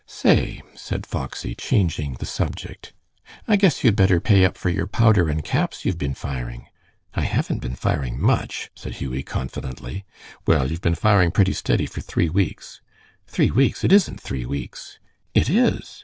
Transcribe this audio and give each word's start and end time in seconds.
"Say," 0.07 0.63
said 0.73 1.05
Foxy, 1.05 1.53
changing 1.53 2.13
the 2.13 2.25
subject, 2.25 2.91
"I 3.47 3.55
guess 3.55 3.83
you 3.83 3.89
had 3.89 3.95
better 3.95 4.19
pay 4.19 4.43
up 4.43 4.57
for 4.57 4.69
your 4.69 4.87
powder 4.87 5.29
and 5.29 5.43
caps 5.45 5.85
you've 5.85 5.99
been 5.99 6.15
firing." 6.15 6.65
"I 7.13 7.21
haven't 7.21 7.59
been 7.59 7.75
firing 7.75 8.19
much," 8.19 8.71
said 8.73 8.95
Hughie, 8.95 9.21
confidently. 9.21 10.03
"Well, 10.47 10.71
you've 10.71 10.81
been 10.81 10.95
firing 10.95 11.29
pretty 11.29 11.53
steady 11.53 11.85
for 11.85 12.01
three 12.01 12.29
weeks." 12.29 12.81
"Three 13.27 13.51
weeks! 13.51 13.83
It 13.83 13.91
isn't 13.93 14.19
three 14.19 14.47
weeks." 14.47 14.97
"It 15.35 15.51
is. 15.51 15.99